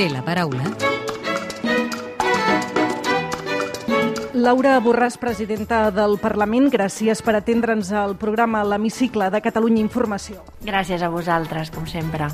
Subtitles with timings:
[0.00, 0.64] té la paraula
[4.40, 10.40] Laura Borràs, presidenta del Parlament, gràcies per atendre'ns al programa L'Hemicicle de Catalunya Informació.
[10.64, 12.30] Gràcies a vosaltres, com sempre.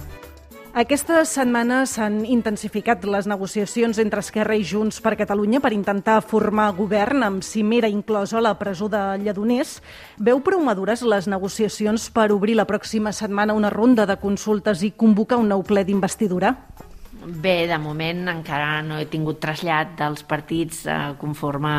[0.77, 6.69] Aquesta setmana s'han intensificat les negociacions entre Esquerra i Junts per Catalunya per intentar formar
[6.77, 9.81] govern amb cimera inclosa a la presó de Lledoners.
[10.21, 14.95] Veu prou madures les negociacions per obrir la pròxima setmana una ronda de consultes i
[14.95, 16.55] convocar un nou ple d'investidura?
[17.27, 21.73] Bé, de moment encara no he tingut trasllat dels partits eh, conforme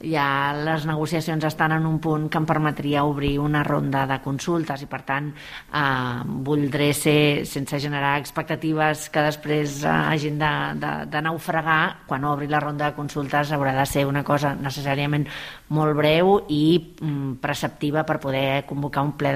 [0.00, 4.82] ja les negociacions estan en un punt que em permetria obrir una ronda de consultes
[4.82, 10.92] i per tant eh, voldré ser sense generar expectatives que després eh, hagin de, de,
[11.12, 15.28] de naufragar quan obri la ronda de consultes haurà de ser una cosa necessàriament
[15.76, 19.34] molt breu i mm, preceptiva per poder convocar un ple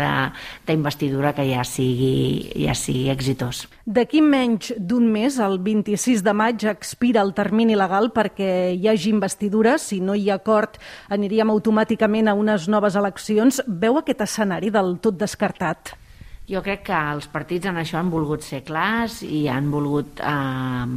[0.66, 3.64] d'investidura que ja sigui, ja sigui exitós.
[3.84, 9.12] D'aquí menys d'un mes, el 26 de maig, expira el termini legal perquè hi hagi
[9.12, 10.78] investidura si no hi ha acord acord
[11.10, 13.60] aniríem automàticament a unes noves eleccions.
[13.66, 15.96] Veu aquest escenari del tot descartat?
[16.44, 20.88] Jo crec que els partits en això han volgut ser clars i han volgut eh,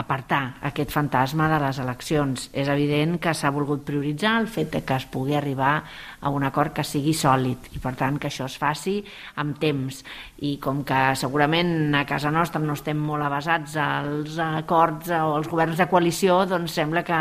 [0.00, 2.48] apartar aquest fantasma de les eleccions.
[2.50, 5.76] És evident que s'ha volgut prioritzar el fet de que es pugui arribar
[6.18, 8.96] a un acord que sigui sòlid i per tant que això es faci
[9.38, 10.02] amb temps
[10.42, 15.50] i com que segurament a casa nostra no estem molt avasats als acords o als
[15.50, 17.20] governs de coalició doncs sembla que,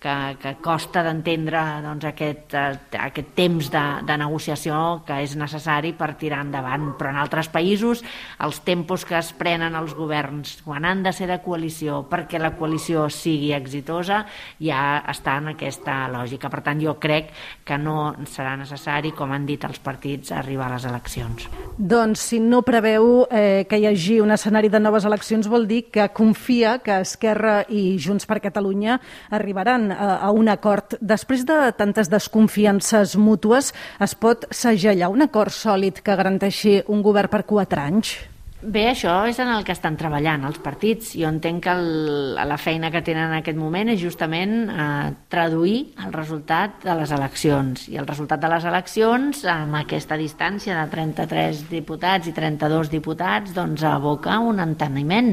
[0.00, 5.92] que, que costa d'entendre doncs, aquest, eh, aquest temps de, de negociació que és necessari
[5.96, 8.04] per tirar endavant però en altres països
[8.40, 12.54] els tempos que es prenen els governs quan han de ser de coalició perquè la
[12.56, 14.24] coalició sigui exitosa
[14.60, 16.50] ja està en aquesta lògica.
[16.50, 17.30] Per tant, jo crec
[17.66, 21.46] que no serà necessari, com han dit els partits, arribar a les eleccions.
[21.78, 25.84] Doncs si no preveu eh, que hi hagi un escenari de noves eleccions vol dir
[25.92, 28.98] que confia que Esquerra i Junts per Catalunya
[29.30, 30.96] arribaran a, un acord.
[31.00, 37.30] Després de tantes desconfiances mútues, es pot segellar un acord sòlid que garanteixi un govern
[37.32, 38.16] per quatre anys?
[38.60, 41.14] Bé, això és en el que estan treballant els partits.
[41.16, 45.94] Jo entenc que el, la feina que tenen en aquest moment és justament eh, traduir
[46.04, 47.86] el resultat de les eleccions.
[47.88, 53.54] I el resultat de les eleccions, amb aquesta distància de 33 diputats i 32 diputats,
[53.56, 55.32] doncs aboca un enteniment.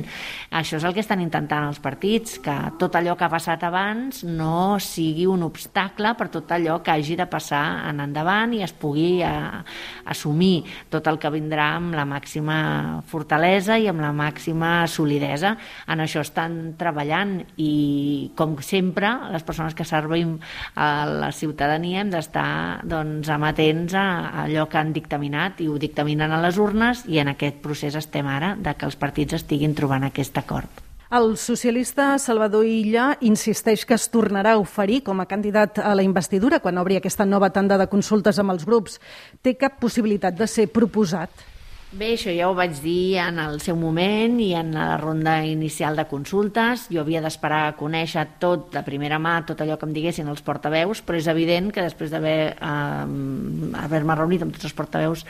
[0.55, 4.23] Això és el que estan intentant els partits, que tot allò que ha passat abans
[4.23, 8.71] no sigui un obstacle per tot allò que hagi de passar en endavant i es
[8.71, 9.35] pugui eh,
[10.15, 15.55] assumir tot el que vindrà amb la màxima força fortalesa i amb la màxima solidesa.
[15.89, 20.37] En això estan treballant i, com sempre, les persones que servim
[20.75, 22.47] a la ciutadania hem d'estar
[22.87, 24.07] doncs, amatents a
[24.45, 28.27] allò que han dictaminat i ho dictaminen a les urnes i en aquest procés estem
[28.29, 30.83] ara de que els partits estiguin trobant aquest acord.
[31.07, 36.03] El socialista Salvador Illa insisteix que es tornarà a oferir com a candidat a la
[36.03, 38.99] investidura quan obri aquesta nova tanda de consultes amb els grups.
[39.39, 41.31] Té cap possibilitat de ser proposat?
[41.87, 45.95] Bé, això ja ho vaig dir en el seu moment i en la ronda inicial
[45.95, 46.81] de consultes.
[46.91, 50.43] Jo havia d'esperar a conèixer tot de primera mà, tot allò que em diguessin els
[50.43, 53.05] portaveus, però és evident que després d'haver eh,
[53.79, 55.23] haver-me reunit amb tots els portaveus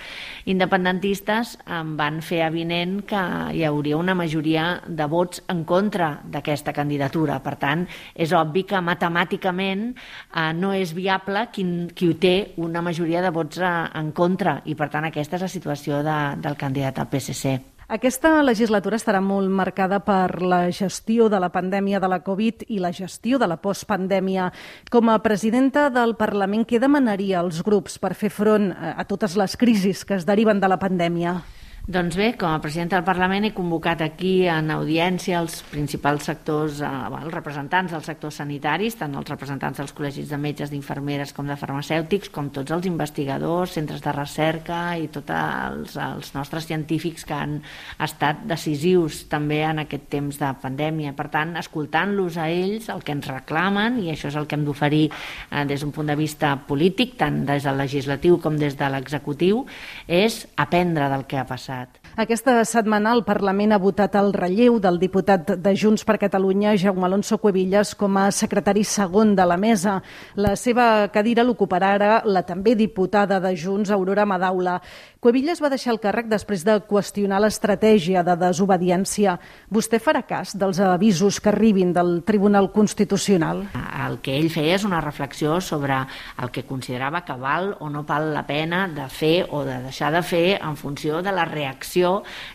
[0.49, 3.21] independentistes em van fer avinent que
[3.53, 7.37] hi hauria una majoria de vots en contra d'aquesta candidatura.
[7.45, 7.85] Per tant,
[8.15, 13.61] és obvi que matemàticament eh, no és viable qui, qui té una majoria de vots
[13.61, 17.11] eh, en contra i per tant aquesta és la situació de, de del candidat al
[17.11, 17.59] PSC.
[17.87, 22.81] Aquesta legislatura estarà molt marcada per la gestió de la pandèmia de la Covid i
[22.83, 24.49] la gestió de la postpandèmia.
[24.91, 29.55] Com a presidenta del Parlament, què demanaria als grups per fer front a totes les
[29.55, 31.37] crisis que es deriven de la pandèmia?
[31.87, 36.81] Doncs bé, com a presidenta del Parlament he convocat aquí en audiència els principals sectors,
[36.83, 41.47] eh, els representants dels sectors sanitaris, tant els representants dels col·legis de metges, d'infermeres com
[41.47, 47.23] de farmacèutics, com tots els investigadors, centres de recerca i tots els, els nostres científics
[47.23, 47.55] que han
[48.03, 51.15] estat decisius també en aquest temps de pandèmia.
[51.15, 54.67] Per tant, escoltant-los a ells, el que ens reclamen, i això és el que hem
[54.67, 58.91] d'oferir eh, des d'un punt de vista polític, tant des del legislatiu com des de
[58.91, 59.63] l'executiu,
[60.03, 62.06] és aprendre del que ha passat passat.
[62.17, 67.05] Aquesta setmana el Parlament ha votat el relleu del diputat de Junts per Catalunya, Jaume
[67.05, 69.99] Alonso Cuevillas, com a secretari segon de la mesa.
[70.33, 74.79] La seva cadira l'ocuparà ara la també diputada de Junts, Aurora Madaula.
[75.21, 79.37] Cuevillas va deixar el càrrec després de qüestionar l'estratègia de desobediència.
[79.69, 83.61] Vostè farà cas dels avisos que arribin del Tribunal Constitucional?
[84.07, 86.01] El que ell feia és una reflexió sobre
[86.41, 90.09] el que considerava que val o no val la pena de fer o de deixar
[90.17, 92.06] de fer en funció de la reacció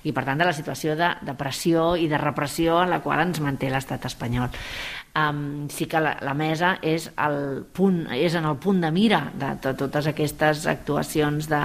[0.05, 3.25] i, per tant, de la situació de, de pressió i de repressió en la qual
[3.27, 4.51] ens manté l'estat espanyol.
[5.13, 9.27] Um, sí que la, la mesa és, el punt, és en el punt de mira
[9.37, 11.61] de, de totes aquestes actuacions de,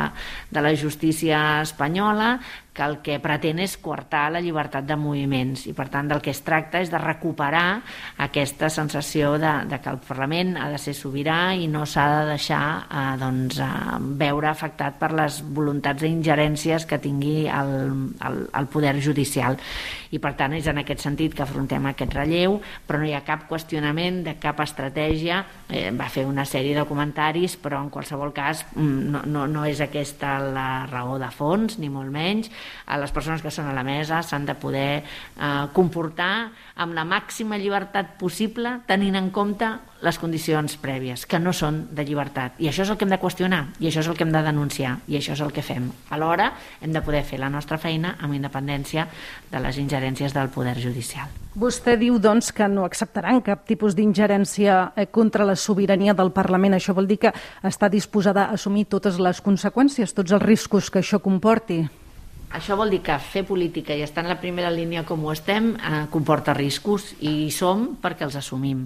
[0.51, 2.33] de la justícia espanyola
[2.77, 5.65] que el que pretén és coartar la llibertat de moviments.
[5.65, 7.81] I per tant del que es tracta és de recuperar
[8.21, 12.23] aquesta sensació de, de que el Parlament ha de ser sobirà i no s'ha de
[12.33, 17.73] deixar eh, doncs, eh, veure afectat per les voluntats d'ingerències que tingui el,
[18.29, 19.57] el, el poder judicial.
[20.13, 23.25] I per tant és en aquest sentit que afrontem aquest relleu però no hi ha
[23.27, 25.41] cap qüestionament de cap estratègia.
[25.67, 29.65] Eh, va fer una sèrie de comentaris però en qualsevol cas mm, no, no, no
[29.65, 32.51] és aquesta la raó de fons ni molt menys
[32.85, 37.05] a les persones que són a la mesa s'han de poder eh, comportar amb la
[37.07, 39.69] màxima llibertat possible tenint en compte
[40.01, 42.59] les condicions prèvies, que no són de llibertat.
[42.61, 44.43] I això és el que hem de qüestionar, i això és el que hem de
[44.45, 45.89] denunciar, i això és el que fem.
[46.13, 49.07] Alhora hem de poder fer la nostra feina amb independència
[49.51, 51.31] de les ingerències del poder judicial.
[51.57, 56.77] Vostè diu, doncs, que no acceptaran cap tipus d'ingerència eh, contra la sobirania del Parlament.
[56.77, 57.33] Això vol dir que
[57.65, 61.81] està disposada a assumir totes les conseqüències, tots els riscos que això comporti?
[62.55, 65.73] Això vol dir que fer política i estar en la primera línia com ho estem
[65.75, 68.85] eh, comporta riscos i hi som perquè els assumim.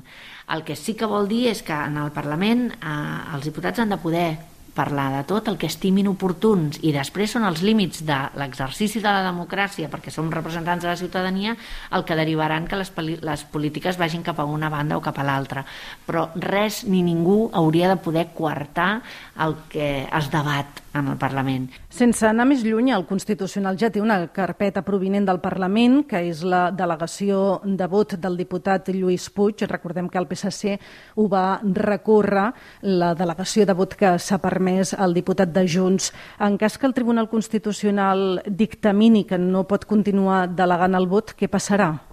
[0.51, 2.95] El que sí que vol dir és que en el Parlament eh,
[3.35, 4.29] els diputats han de poder
[4.73, 9.11] parlar de tot el que estimin oportuns i després són els límits de l'exercici de
[9.11, 11.55] la democràcia perquè som representants de la ciutadania
[11.91, 12.91] el que derivaran que les,
[13.21, 15.65] les polítiques vagin cap a una banda o cap a l'altra
[16.07, 19.01] però res ni ningú hauria de poder coartar
[19.43, 21.69] el que es debat en el Parlament.
[21.91, 26.43] Sense anar més lluny, el Constitucional ja té una carpeta provinent del Parlament, que és
[26.43, 29.63] la delegació de vot del diputat Lluís Puig.
[29.69, 30.77] Recordem que el PSC
[31.15, 32.49] ho va recórrer,
[32.81, 36.11] la delegació de vot que s'ha permès al diputat de Junts.
[36.39, 41.47] En cas que el Tribunal Constitucional dictamini que no pot continuar delegant el vot, què
[41.51, 42.10] passarà?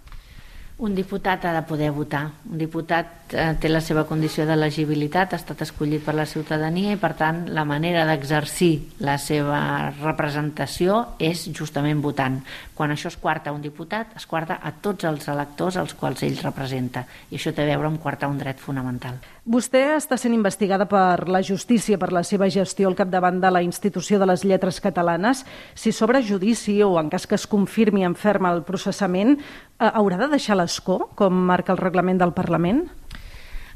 [0.79, 2.29] Un diputat ha de poder votar.
[2.47, 7.01] Un diputat eh, té la seva condició d'elegibilitat, ha estat escollit per la ciutadania i,
[7.03, 8.71] per tant, la manera d'exercir
[9.03, 9.59] la seva
[9.97, 12.39] representació és justament votant.
[12.79, 16.39] Quan això es quarta un diputat, es quarta a tots els electors als quals ell
[16.45, 17.09] representa.
[17.33, 19.19] I això té a veure amb quartar un dret fonamental.
[19.49, 23.63] Vostè està sent investigada per la justícia per la seva gestió al capdavant de la
[23.65, 25.41] institució de les lletres catalanes.
[25.73, 30.21] Si s'obre judici o en cas que es confirmi en ferm el processament, eh, haurà
[30.21, 32.91] de deixar l'escó, com marca el reglament del Parlament?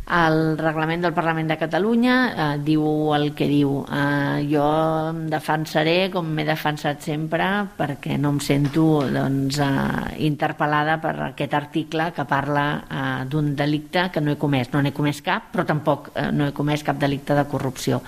[0.02, 3.84] El reglament del Parlament de Catalunya eh, diu el que diu.
[3.87, 4.64] Eh, jo
[5.12, 7.46] em defensaré com m'he defensat sempre
[7.78, 14.08] perquè no em sento doncs, eh, interpel·lada per aquest article que parla eh, d'un delicte
[14.12, 14.72] que no he comès.
[14.72, 18.02] No n'he comès cap, però tampoc eh, no he comès cap delicte de corrupció.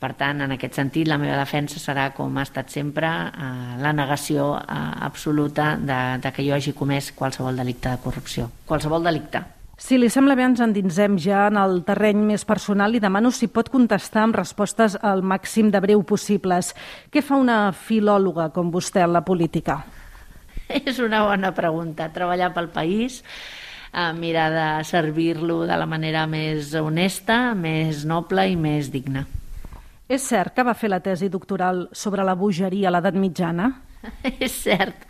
[0.00, 3.92] Per tant, en aquest sentit, la meva defensa serà, com ha estat sempre, eh, la
[3.92, 8.48] negació eh, absoluta de, de que jo hagi comès qualsevol delicte de corrupció.
[8.64, 9.44] Qualsevol delicte.
[9.84, 13.50] Si li sembla bé, ens endinsem ja en el terreny més personal i demano si
[13.52, 16.70] pot contestar amb respostes al màxim de breu possibles.
[17.12, 19.82] Què fa una filòloga com vostè en la política?
[20.72, 22.08] És una bona pregunta.
[22.16, 23.20] Treballar pel país,
[23.92, 29.26] eh, mirar de servir-lo de la manera més honesta, més noble i més digna.
[30.08, 33.68] És cert que va fer la tesi doctoral sobre la bogeria a l'edat mitjana?
[34.40, 35.04] És cert.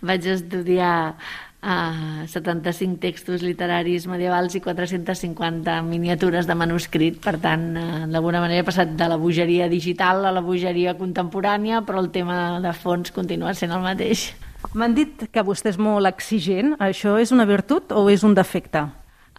[0.00, 1.16] Vaig estudiar
[1.62, 7.20] uh, 75 textos literaris medievals i 450 miniatures de manuscrit.
[7.22, 11.82] Per tant, uh, d'alguna manera he passat de la bogeria digital a la bogeria contemporània,
[11.86, 14.30] però el tema de fons continua sent el mateix.
[14.74, 16.74] M'han dit que vostè és molt exigent.
[16.82, 18.86] Això és una virtut o és un defecte?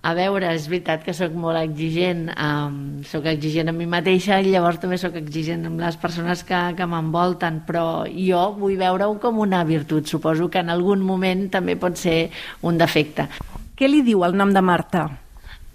[0.08, 4.54] A veure, és veritat que sóc molt exigent, um, sóc exigent amb mi mateixa i
[4.54, 9.42] llavors també sóc exigent amb les persones que, que m'envolten, però jo vull veure-ho com
[9.44, 10.08] una virtut.
[10.08, 12.30] Suposo que en algun moment també pot ser
[12.64, 13.28] un defecte.
[13.76, 15.04] Què li diu el nom de Marta?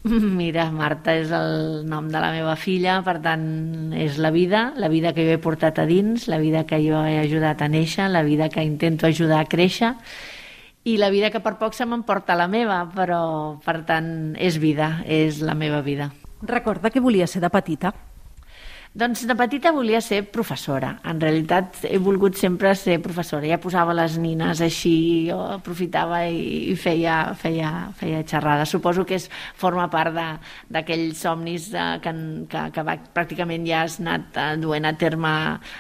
[0.41, 3.45] Mira, Marta és el nom de la meva filla, per tant,
[3.95, 7.05] és la vida, la vida que jo he portat a dins, la vida que jo
[7.05, 9.93] he ajudat a néixer, la vida que intento ajudar a créixer,
[10.85, 15.03] i la vida que per poc se m'emporta la meva, però per tant és vida,
[15.07, 16.11] és la meva vida.
[16.43, 17.95] Recorda que volia ser de petita?
[18.93, 20.91] Doncs de petita volia ser professora.
[21.09, 23.47] En realitat he volgut sempre ser professora.
[23.49, 28.69] Ja posava les nines així, jo aprofitava i, feia, feia, feia xerrades.
[28.69, 32.13] Suposo que és, forma part d'aquells somnis eh, que,
[32.53, 35.33] que, que va, pràcticament ja has anat eh, duent a terme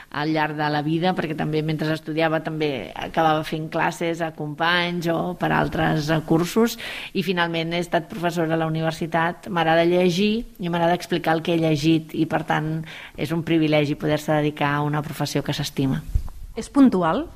[0.08, 5.10] al llarg de la vida, perquè també mentre estudiava també acabava fent classes a companys
[5.12, 6.78] o per altres eh, cursos
[7.12, 9.52] i finalment he estat professora a la universitat.
[9.52, 12.72] M'agrada llegir i m'agrada explicar el que he llegit i per tant
[13.16, 16.02] és un privilegi poder-se dedicar a una professió que s'estima.
[16.56, 17.26] És puntual?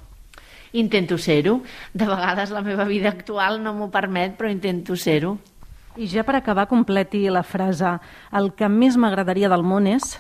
[0.76, 1.60] Intento ser-ho.
[1.94, 5.36] De vegades la meva vida actual no m'ho permet, però intento ser-ho.
[5.96, 7.96] I ja per acabar, completi la frase
[8.36, 10.16] el que més m'agradaria del món és...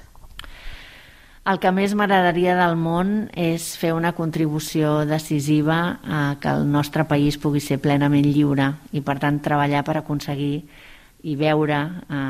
[1.46, 7.04] El que més m'agradaria del món és fer una contribució decisiva a que el nostre
[7.06, 10.64] país pugui ser plenament lliure i, per tant, treballar per aconseguir
[11.22, 12.20] i veure eh,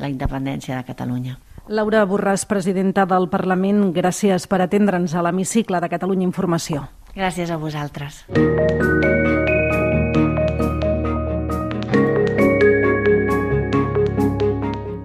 [0.00, 1.36] la independència de Catalunya.
[1.68, 6.88] Laura Borràs, presidenta del Parlament, gràcies per atendre'ns a l'hemicicle de Catalunya Informació.
[7.14, 8.24] Gràcies a vosaltres.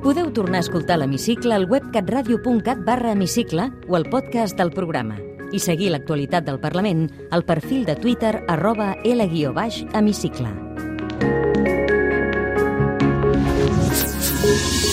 [0.02, 5.20] Podeu tornar a escoltar l'hemicicle al web catradio.cat barra hemicicle o al podcast del programa
[5.54, 10.68] i seguir l'actualitat del Parlament al perfil de Twitter arroba L-hemicicle.
[14.48, 14.87] Thank you.